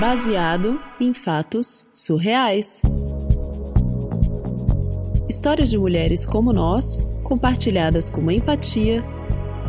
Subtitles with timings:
[0.00, 2.80] Baseado em fatos surreais.
[5.28, 9.04] Histórias de mulheres como nós, compartilhadas com empatia,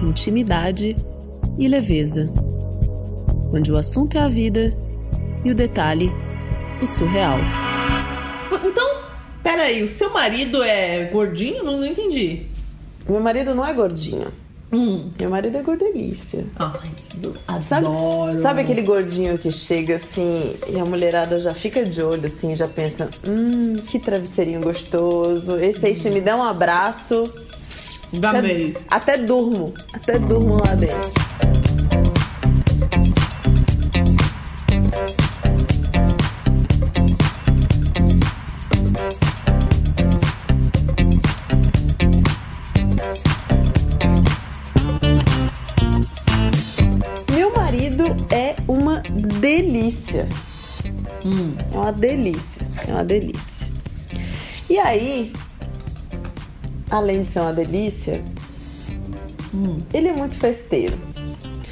[0.02, 0.96] intimidade
[1.59, 2.31] e leveza.
[3.54, 4.73] Onde o assunto é a vida
[5.44, 6.09] e o detalhe,
[6.82, 7.38] o surreal.
[8.63, 9.02] Então,
[9.43, 11.61] peraí, o seu marido é gordinho?
[11.61, 12.45] Não, não entendi.
[13.05, 14.32] Meu marido não é gordinho.
[14.73, 15.11] Hum.
[15.19, 16.45] Meu marido é gordelícia.
[16.57, 18.34] Ai, Sabe, adoro.
[18.34, 22.67] sabe aquele gordinho que chega assim e a mulherada já fica de olho assim, já
[22.67, 25.57] pensa, hum, que travesseirinho gostoso.
[25.59, 27.31] Esse aí, se me der um abraço,
[28.13, 28.76] Gamei.
[28.89, 31.30] até, até durmo, até durmo lá dentro.
[49.40, 50.27] Delícia.
[51.26, 51.55] Hum.
[51.73, 52.67] É uma delícia.
[52.87, 53.68] É uma delícia.
[54.70, 55.31] E aí,
[56.90, 58.23] além de ser uma delícia,
[59.93, 60.98] ele é muito festeiro.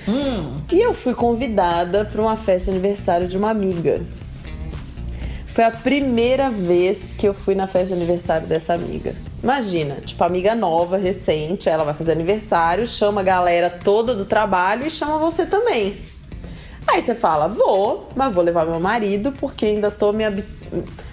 [0.07, 0.55] Hum.
[0.71, 4.01] E eu fui convidada para uma festa de aniversário de uma amiga.
[5.47, 9.13] Foi a primeira vez que eu fui na festa de aniversário dessa amiga.
[9.41, 14.85] Imagina, tipo, amiga nova, recente, ela vai fazer aniversário, chama a galera toda do trabalho
[14.85, 15.97] e chama você também.
[16.87, 20.23] Aí você fala, vou, mas vou levar meu marido porque ainda tô me,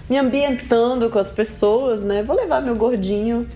[0.08, 2.22] me ambientando com as pessoas, né?
[2.22, 3.46] Vou levar meu gordinho,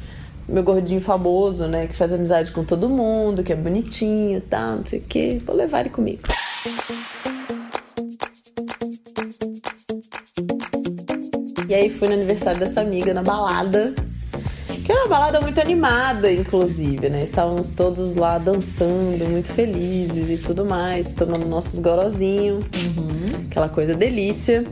[0.49, 1.87] meu gordinho famoso, né?
[1.87, 5.41] Que faz amizade com todo mundo, que é bonitinho e tal, não sei o quê.
[5.45, 6.23] Vou levar ele comigo.
[11.69, 13.95] E aí fui no aniversário dessa amiga, na balada.
[14.91, 17.23] Que era uma balada muito animada, inclusive, né?
[17.23, 22.65] Estávamos todos lá dançando, muito felizes e tudo mais, tomando nossos gorozinhos,
[23.49, 24.65] aquela coisa delícia.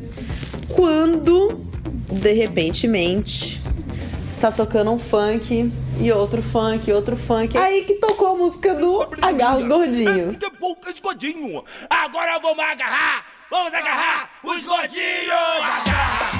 [0.74, 1.60] Quando,
[2.10, 3.62] de repentemente,
[4.26, 7.56] está tocando um funk e outro funk, outro funk.
[7.56, 10.34] Aí que tocou a música do Agarra os Gordinhos.
[10.34, 11.62] Que poucas godinho.
[11.88, 13.24] Agora vamos agarrar.
[13.48, 15.30] Vamos agarrar os gordinhos.
[15.62, 16.37] Agarra,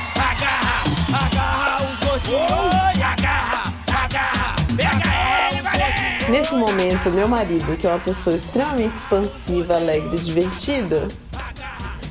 [6.28, 11.09] Nesse momento, meu marido, que é uma pessoa extremamente expansiva, alegre e divertida,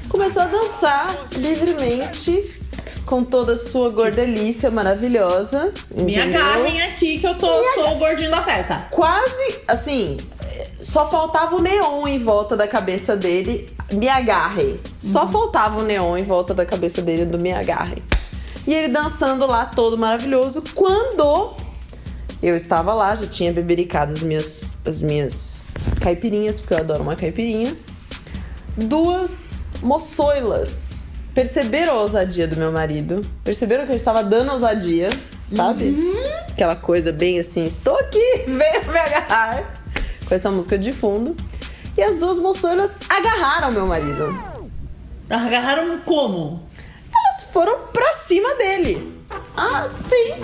[0.09, 2.59] começou a dançar livremente
[3.05, 5.71] com toda a sua gordelícia maravilhosa.
[5.95, 6.41] Me entendeu?
[6.41, 8.87] agarrem aqui que eu tô, sou o gordinho da festa.
[8.89, 10.17] Quase assim,
[10.79, 13.67] só faltava o neon em volta da cabeça dele.
[13.93, 14.79] Me agarrem.
[14.97, 18.01] Só faltava o neon em volta da cabeça dele do me agarrem.
[18.65, 20.63] E ele dançando lá todo maravilhoso.
[20.73, 21.55] Quando
[22.41, 25.63] eu estava lá, já tinha bebericado as minhas, as minhas
[26.01, 27.75] caipirinhas, porque eu adoro uma caipirinha.
[28.77, 31.03] Duas moçoilas
[31.33, 33.21] perceberam a ousadia do meu marido.
[33.43, 35.09] Perceberam que ele estava dando ousadia,
[35.55, 35.97] sabe?
[36.49, 39.73] Aquela coisa bem assim, estou aqui, venha me agarrar.
[40.27, 41.35] Com essa música de fundo.
[41.97, 44.35] E as duas moçoilas agarraram meu marido.
[45.29, 46.63] Agarraram como?
[47.11, 49.16] Elas foram pra cima dele.
[49.57, 50.35] Ah, sim.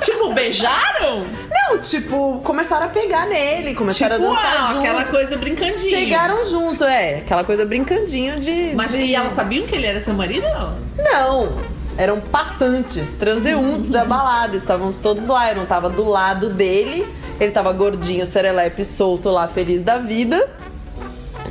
[0.00, 1.26] Tipo, beijaram?
[1.50, 4.78] Não, tipo, começaram a pegar nele, começaram Tipo, a dançar ah, junto.
[4.80, 5.72] aquela coisa brincandinha.
[5.72, 7.16] Chegaram junto, é.
[7.18, 8.72] Aquela coisa brincandinho de.
[8.74, 8.96] Mas de...
[8.96, 10.78] e elas sabiam que ele era seu marido não?
[10.96, 11.58] Não.
[11.98, 14.56] Eram passantes, transeuntes da balada.
[14.56, 15.50] Estávamos todos lá.
[15.50, 17.06] Eu não tava do lado dele.
[17.38, 20.48] Ele tava gordinho, serelepe, solto lá, feliz da vida.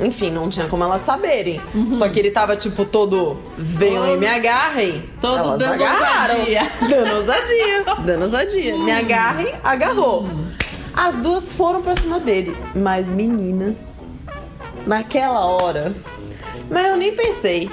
[0.00, 1.60] Enfim, não tinha como elas saberem.
[1.92, 5.08] Só que ele tava, tipo, todo venham e me agarrem.
[5.20, 6.34] Todo Elas dando agarraram.
[6.40, 6.72] ousadia.
[6.88, 7.84] Dando ousadia.
[8.04, 8.78] Dando ousadia.
[8.78, 10.28] Me agarrem, agarrou.
[10.94, 12.56] As duas foram pra cima dele.
[12.74, 13.74] Mas, menina,
[14.86, 15.92] naquela hora.
[16.70, 17.70] Mas eu nem pensei.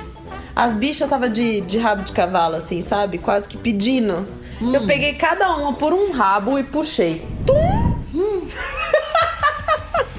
[0.55, 3.17] As bichas tava de, de rabo de cavalo, assim, sabe?
[3.17, 4.27] Quase que pedindo.
[4.61, 7.25] Eu peguei cada uma por um rabo e puxei.
[7.45, 7.95] Tum!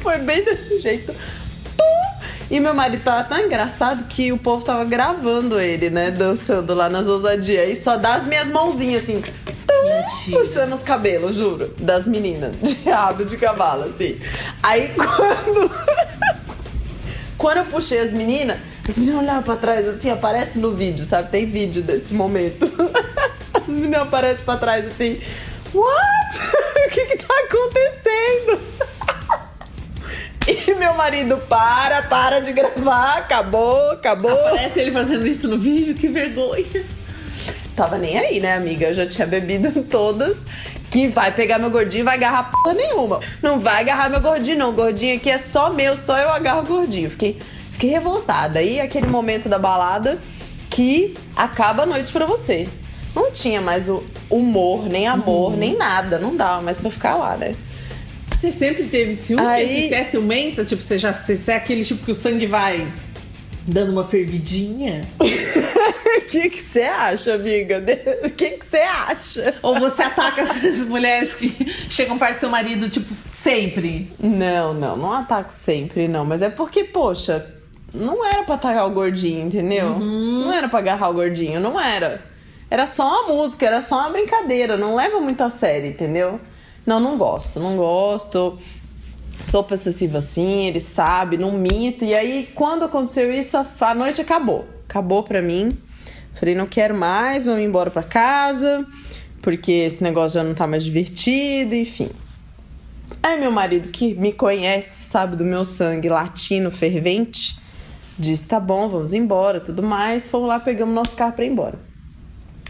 [0.03, 1.15] Foi bem desse jeito.
[2.51, 6.11] E meu marido tava tão engraçado que o povo tava gravando ele, né?
[6.11, 7.69] Dançando lá nas ousadias.
[7.69, 9.23] E só dá as minhas mãozinhas assim.
[9.23, 10.33] Tum!
[10.33, 11.73] Puxando os cabelos, juro.
[11.79, 12.57] Das meninas.
[12.61, 14.19] De rabo de cavalo, assim.
[14.61, 15.71] Aí quando.
[17.39, 21.31] Quando eu puxei as meninas, as meninas olhavam pra trás assim, aparece no vídeo, sabe?
[21.31, 22.67] Tem vídeo desse momento.
[23.55, 25.21] As meninas aparecem pra trás assim.
[25.73, 26.39] What?
[26.87, 28.70] o que que tá acontecendo?
[30.81, 34.35] Meu marido, para, para de gravar, acabou, acabou.
[34.35, 36.87] Parece ele fazendo isso no vídeo, que vergonha.
[37.77, 38.87] Tava nem aí, né, amiga?
[38.87, 40.47] Eu já tinha bebido todas.
[40.91, 43.21] Que vai pegar meu gordinho e vai agarrar porra nenhuma.
[43.43, 44.71] Não vai agarrar meu gordinho, não.
[44.71, 47.11] O gordinho aqui é só meu, só eu agarro o gordinho.
[47.11, 47.39] Fiquei,
[47.73, 48.61] Fiquei revoltada.
[48.61, 50.19] Aí aquele momento da balada
[50.71, 52.67] que acaba a noite pra você.
[53.15, 56.19] Não tinha mais o humor, nem amor, nem nada.
[56.19, 57.55] Não dava mais pra ficar lá, né?
[58.41, 59.45] Você sempre teve ciúme?
[59.45, 60.65] Aí- Você é ciumenta?
[60.65, 62.91] Tipo, você já você é aquele tipo que o sangue vai
[63.67, 65.03] dando uma fervidinha?
[66.11, 67.83] O que você acha, amiga?
[68.25, 69.55] O que que você acha?
[69.63, 71.53] Ou você ataca essas mulheres que
[71.89, 74.09] chegam perto do seu marido, tipo, sempre?
[74.19, 76.25] Não, não, não ataco sempre, não.
[76.25, 77.53] Mas é porque, poxa,
[77.93, 79.99] não era pra atacar o gordinho, entendeu?
[79.99, 82.23] Não era pra agarrar o gordinho, não era.
[82.71, 86.41] Era só uma música, era só uma brincadeira, não leva muito a sério, entendeu?
[86.87, 88.59] Não, não gosto, não gosto.
[89.43, 92.05] Sou possessiva assim, ele sabe, não minto.
[92.05, 94.67] E aí, quando aconteceu isso, a, noite acabou.
[94.89, 95.77] Acabou pra mim.
[96.35, 98.87] Falei, não quero mais, vamos embora pra casa,
[99.43, 102.09] porque esse negócio já não tá mais divertido, enfim.
[103.23, 107.59] Aí meu marido, que me conhece, sabe do meu sangue latino fervente,
[108.19, 110.27] disse: tá bom, vamos embora, tudo mais.
[110.27, 111.79] Fomos lá, pegamos nosso carro pra ir embora.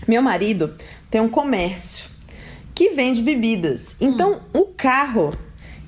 [0.09, 0.75] Meu marido
[1.09, 2.10] tem um comércio
[2.81, 3.95] que vende bebidas.
[4.01, 5.35] Então o carro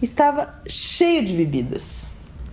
[0.02, 2.06] estava cheio de bebidas.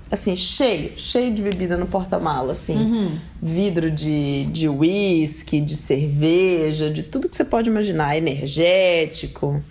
[0.09, 3.19] Assim, cheio, cheio de bebida no porta-mala, assim.
[3.41, 9.61] Vidro de, de whisky, de cerveja, de tudo que você pode imaginar, energético,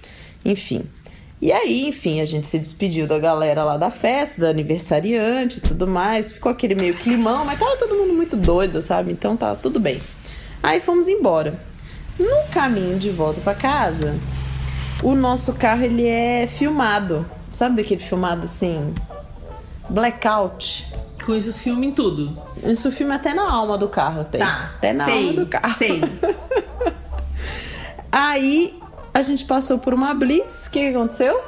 [0.45, 0.85] enfim.
[1.41, 5.63] E aí, enfim, a gente se despediu da galera lá da festa, da aniversariante e
[5.63, 6.31] tudo mais.
[6.31, 9.13] Ficou aquele meio climão, mas tava todo mundo muito doido, sabe?
[9.13, 9.99] Então tá tudo bem.
[10.63, 11.59] Aí fomos embora.
[12.19, 14.15] No caminho de volta pra casa,
[15.03, 17.25] o nosso carro ele é filmado.
[17.51, 18.95] Sabe aquele filmado assim?
[19.89, 20.93] Blackout.
[21.25, 22.37] Com isso, filme em tudo.
[22.65, 24.41] Isso filme até na alma do carro tem.
[24.41, 24.71] Tá.
[24.77, 25.75] Até na sei, alma do carro.
[25.75, 26.01] Sei.
[28.11, 28.79] Aí
[29.13, 30.67] a gente passou por uma blitz.
[30.67, 31.41] O que, que aconteceu?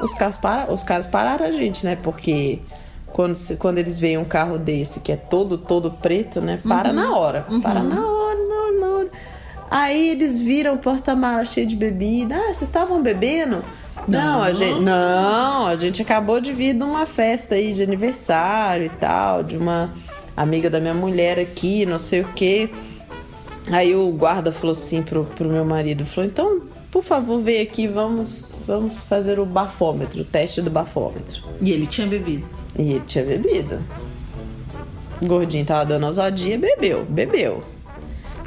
[0.00, 0.72] Os, carros para...
[0.72, 1.96] Os caras pararam a gente, né?
[1.96, 2.60] Porque
[3.12, 6.58] quando, se- quando eles veem um carro desse que é todo, todo preto, né?
[6.66, 7.46] Para na hora.
[7.62, 8.17] Para na hora,
[9.70, 12.36] Aí eles viram o porta-mala cheio de bebida.
[12.36, 13.62] Ah, vocês estavam bebendo?
[14.06, 14.80] Não, a gente.
[14.80, 19.56] Não, a gente acabou de vir de uma festa aí de aniversário e tal, de
[19.56, 19.92] uma
[20.36, 22.70] amiga da minha mulher aqui, não sei o quê.
[23.70, 27.86] Aí o guarda falou assim pro, pro meu marido, falou, então, por favor, vem aqui,
[27.86, 31.42] vamos, vamos fazer o bafômetro, o teste do bafômetro.
[31.60, 32.46] E ele tinha bebido.
[32.78, 33.78] E ele tinha bebido.
[35.20, 37.62] O gordinho tava dando ousadia, bebeu, bebeu.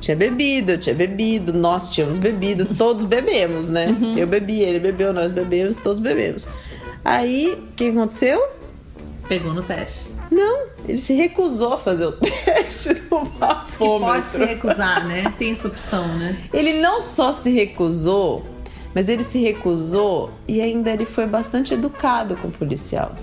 [0.01, 3.95] Tinha bebido, eu tinha bebido, nós tínhamos bebido, todos bebemos, né?
[4.17, 6.47] Eu bebi, ele bebeu, nós bebemos, todos bebemos.
[7.05, 8.45] Aí, o que aconteceu?
[9.29, 10.05] Pegou no teste.
[10.31, 14.05] Não, ele se recusou a fazer o teste do Que bafômetro.
[14.13, 15.31] pode se recusar, né?
[15.37, 16.37] Tem essa opção, né?
[16.53, 18.43] Ele não só se recusou,
[18.95, 23.13] mas ele se recusou e ainda ele foi bastante educado com o policial.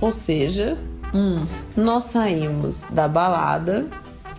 [0.00, 0.76] Ou seja,
[1.14, 3.86] Hum, nós saímos da balada,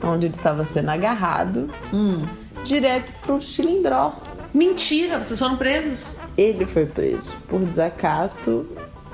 [0.04, 2.26] onde ele estava sendo agarrado, hum.
[2.64, 4.14] direto pro Chilindró.
[4.54, 6.16] Mentira, vocês foram presos?
[6.38, 8.66] Ele foi preso por desacato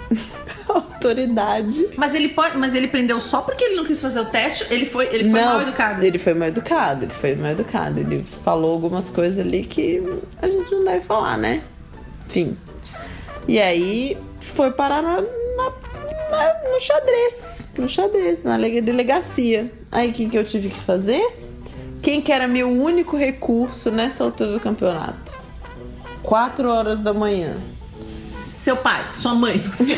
[0.70, 1.90] autoridade.
[1.98, 4.66] Mas ele pode, mas ele prendeu só porque ele não quis fazer o teste?
[4.70, 6.04] Ele foi, ele foi Não, mal educado.
[6.04, 8.00] Ele foi mal educado, ele foi mal educado.
[8.00, 10.02] Ele falou algumas coisas ali que
[10.42, 11.62] a gente não deve falar, né?
[12.28, 12.58] Enfim.
[13.48, 15.74] E aí foi parar na, na-
[16.36, 17.68] na- no xadrez.
[17.78, 19.72] No xadrez, na lega- delegacia.
[19.92, 21.26] Aí o que, que eu tive que fazer?
[22.02, 25.38] Quem que era meu único recurso nessa altura do campeonato?
[26.22, 27.56] Quatro horas da manhã.
[28.32, 29.98] Seu pai, sua mãe, você-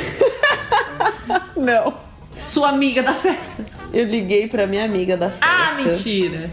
[1.55, 1.93] Não.
[2.37, 3.65] sua amiga da festa.
[3.93, 5.45] Eu liguei pra minha amiga da festa.
[5.47, 6.49] Ah, mentira.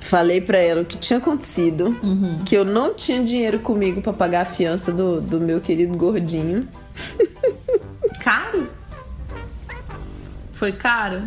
[0.00, 2.38] Falei pra ela o que tinha acontecido, Uhum.
[2.46, 6.66] que eu não tinha dinheiro comigo pra pagar a fiança do, do meu querido gordinho.
[8.22, 8.67] Caro?
[10.58, 11.22] Foi caro?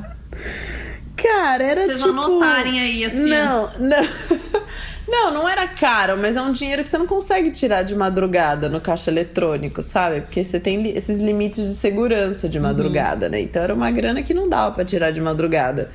[1.16, 2.10] Cara, era Vocês tipo...
[2.10, 3.80] anotarem aí as fianças.
[3.80, 4.62] Não, não.
[5.08, 8.70] Não, não era caro, mas é um dinheiro que você não consegue tirar de madrugada
[8.70, 10.22] no caixa eletrônico, sabe?
[10.22, 13.42] Porque você tem li- esses limites de segurança de madrugada, né?
[13.42, 15.92] Então era uma grana que não dava pra tirar de madrugada.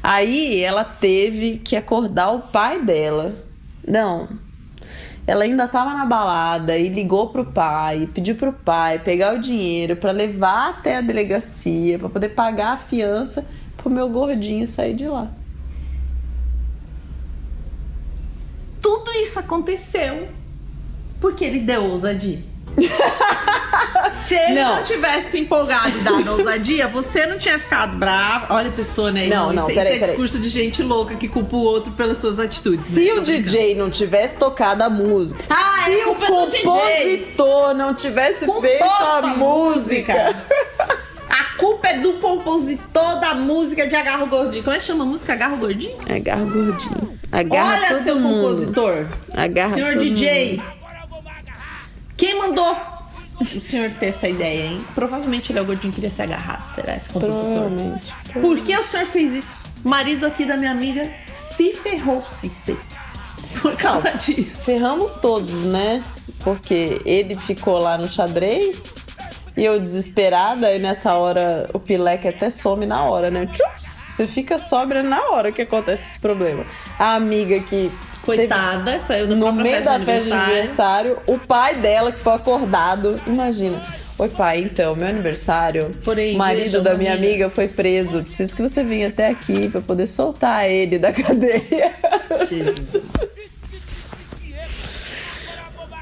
[0.00, 3.34] Aí ela teve que acordar o pai dela.
[3.84, 4.28] Não.
[5.30, 9.94] Ela ainda tava na balada e ligou pro pai, pediu pro pai pegar o dinheiro
[9.94, 13.46] pra levar até a delegacia pra poder pagar a fiança
[13.76, 15.30] pro meu gordinho sair de lá.
[18.82, 20.26] Tudo isso aconteceu
[21.20, 22.42] porque ele deu ousadia.
[24.30, 24.76] Se ele não.
[24.76, 24.82] Não.
[24.84, 28.54] tivesse se empolgado e dado ousadia, você não tinha ficado brava.
[28.54, 29.26] Olha a pessoa, né?
[29.26, 32.18] Não, não, isso, peraí, isso é discurso de gente louca que culpa o outro pelas
[32.18, 32.88] suas atitudes.
[32.90, 33.02] né?
[33.02, 33.20] Se Tô o.
[33.22, 36.62] DJ não tivesse tocado a música, Ah, se é o do DJ.
[36.62, 40.36] compositor não tivesse Composto feito a a música,
[41.28, 44.62] A culpa é do compositor da música de Agarro Gordinho.
[44.62, 45.96] Como é que chama a música Agarro Gordinho?
[46.08, 47.18] Agarra o gordinho.
[47.32, 48.42] Agarra Olha seu mundo.
[48.42, 49.06] compositor.
[49.34, 50.56] Agarra senhor DJ.
[50.58, 50.80] mundo.
[52.16, 52.76] Quem mandou
[53.40, 54.84] o senhor ter essa ideia, hein?
[54.94, 57.44] Provavelmente ele é o gordinho que queria ser agarrado, será esse compositor?
[57.44, 58.12] Provavelmente.
[58.32, 59.62] Por que o senhor fez isso?
[59.82, 62.80] Marido aqui da minha amiga se ferrou, Cícero.
[63.60, 64.58] Por causa disso.
[64.58, 66.04] Ferramos todos, né?
[66.44, 68.96] Porque ele ficou lá no xadrez
[69.56, 73.46] e eu desesperada, e nessa hora o pileque até some na hora, né?
[73.46, 73.89] Tchups!
[74.20, 76.66] Você fica sóbria na hora que acontece esse problema.
[76.98, 77.90] A amiga que
[78.22, 81.18] Coitada, saiu do no meio da festa de aniversário.
[81.26, 83.18] o pai dela que foi acordado.
[83.26, 83.82] Imagina.
[84.18, 88.22] Oi, pai, então, meu aniversário, Porém, o marido da minha amiga- foi preso.
[88.22, 91.94] Preciso que você venha até aqui pra poder soltar ele da cadeia.
[92.46, 93.00] Jesus.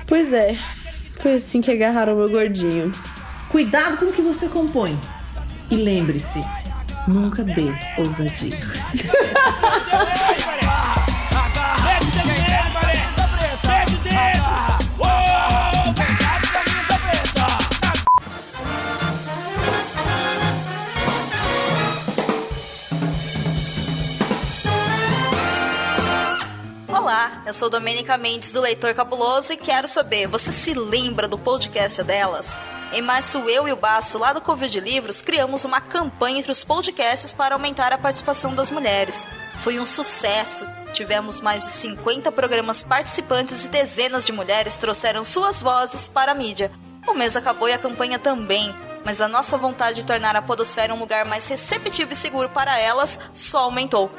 [0.08, 0.56] Pois é,
[1.20, 2.92] foi assim que agarraram meu gordinho.
[3.48, 4.98] Cuidado com o que você compõe.
[5.70, 6.42] E lembre-se,
[7.08, 8.58] nunca dê ousadia.
[26.88, 31.38] Olá, eu sou Domênica Mendes do Leitor Cabuloso e quero saber, você se lembra do
[31.38, 32.46] podcast delas?
[32.90, 36.64] Em março, eu e o Baço, lá do Covid Livros, criamos uma campanha entre os
[36.64, 39.26] podcasts para aumentar a participação das mulheres.
[39.62, 40.64] Foi um sucesso.
[40.94, 46.34] Tivemos mais de 50 programas participantes e dezenas de mulheres trouxeram suas vozes para a
[46.34, 46.72] mídia.
[47.06, 50.94] O mês acabou e a campanha também, mas a nossa vontade de tornar a Podosfera
[50.94, 54.10] um lugar mais receptivo e seguro para elas só aumentou.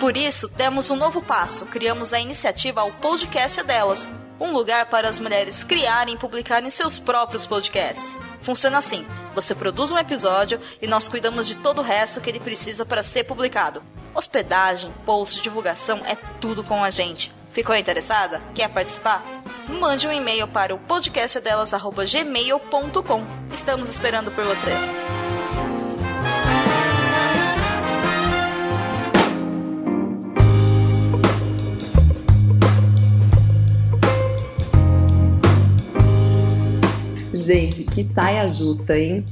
[0.00, 1.66] Por isso, demos um novo passo.
[1.66, 4.08] Criamos a iniciativa ao Podcast Delas,
[4.40, 8.18] um lugar para as mulheres criarem e publicarem seus próprios podcasts.
[8.42, 12.40] Funciona assim: você produz um episódio e nós cuidamos de todo o resto que ele
[12.40, 13.82] precisa para ser publicado.
[14.14, 17.30] Hospedagem, post, divulgação é tudo com a gente.
[17.52, 18.40] Ficou interessada?
[18.54, 19.22] Quer participar?
[19.66, 23.24] Mande um e-mail para o podcastdelas@gmail.com.
[23.52, 24.72] Estamos esperando por você.
[37.96, 39.24] Que saia justa, hein?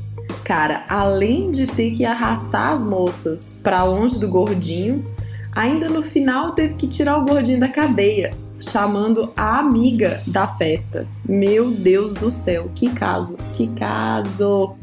[0.42, 5.04] Cara, além de ter que arrastar as moças pra longe do gordinho,
[5.54, 11.06] ainda no final teve que tirar o gordinho da cadeia, chamando a amiga da festa.
[11.28, 14.75] Meu Deus do céu, que caso, que caso!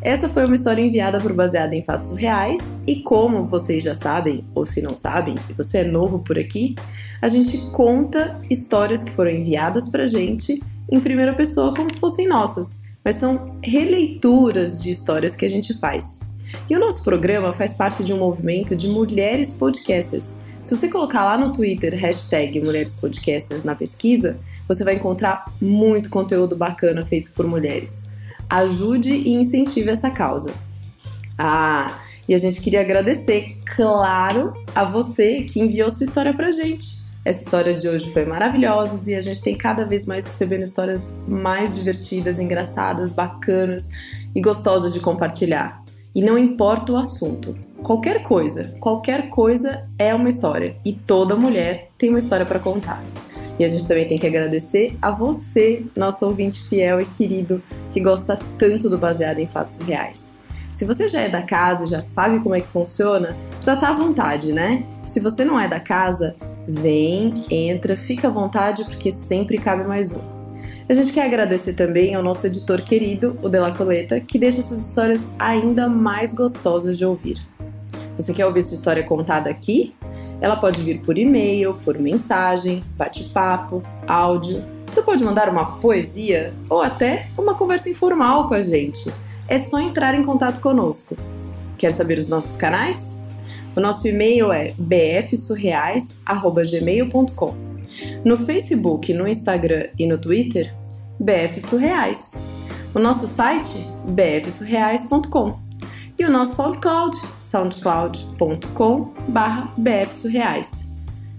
[0.00, 4.42] Essa foi uma história enviada por Baseada em Fatos Reais e como vocês já sabem,
[4.54, 6.74] ou se não sabem, se você é novo por aqui,
[7.20, 12.26] a gente conta histórias que foram enviadas pra gente em primeira pessoa como se fossem
[12.26, 16.20] nossas, mas são releituras de histórias que a gente faz.
[16.68, 20.40] E o nosso programa faz parte de um movimento de mulheres podcasters.
[20.64, 24.36] Se você colocar lá no Twitter hashtag Mulheres Podcasters na pesquisa,
[24.68, 28.10] você vai encontrar muito conteúdo bacana feito por mulheres.
[28.48, 30.52] Ajude e incentive essa causa.
[31.38, 37.00] Ah, e a gente queria agradecer, claro, a você que enviou sua história pra gente.
[37.22, 41.20] Essa história de hoje foi maravilhosa e a gente tem cada vez mais recebendo histórias
[41.28, 43.90] mais divertidas, engraçadas, bacanas
[44.34, 45.84] e gostosas de compartilhar.
[46.14, 51.90] E não importa o assunto, qualquer coisa, qualquer coisa é uma história e toda mulher
[51.98, 53.04] tem uma história para contar.
[53.58, 57.62] E a gente também tem que agradecer a você, nosso ouvinte fiel e querido,
[57.92, 60.34] que gosta tanto do Baseado em Fatos Reais.
[60.72, 63.90] Se você já é da casa e já sabe como é que funciona, já tá
[63.90, 64.86] à vontade, né?
[65.06, 66.34] Se você não é da casa,
[66.70, 70.40] vem, entra, fica à vontade porque sempre cabe mais um.
[70.88, 74.80] A gente quer agradecer também ao nosso editor querido, o Della Coleta, que deixa essas
[74.80, 77.38] histórias ainda mais gostosas de ouvir.
[78.16, 79.94] Você quer ouvir sua história contada aqui?
[80.40, 84.62] Ela pode vir por e-mail, por mensagem, bate-papo, áudio.
[84.86, 89.12] Você pode mandar uma poesia ou até uma conversa informal com a gente.
[89.46, 91.16] É só entrar em contato conosco.
[91.78, 93.19] Quer saber os nossos canais?
[93.76, 97.70] O nosso e-mail é bfsurreais.gmail.com.
[98.24, 100.74] No Facebook, no Instagram e no Twitter,
[101.18, 102.32] BF Surreais.
[102.94, 105.58] O nosso site, bfsurreais.com.
[106.18, 109.12] E o nosso SoundCloud, soundcloud.com
[109.78, 110.90] bfsurreais.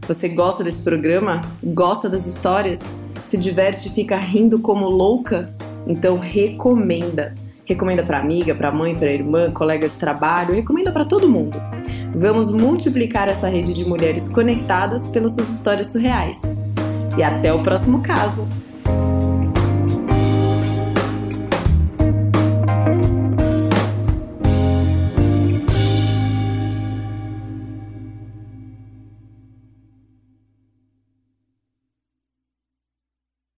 [0.07, 1.41] Você gosta desse programa?
[1.63, 2.81] Gosta das histórias?
[3.23, 5.53] Se diverte e fica rindo como louca?
[5.85, 7.35] Então recomenda.
[7.65, 11.61] Recomenda para amiga, para mãe, para irmã, colega de trabalho, recomenda para todo mundo.
[12.13, 16.39] Vamos multiplicar essa rede de mulheres conectadas pelas suas histórias surreais.
[17.17, 18.47] E até o próximo caso.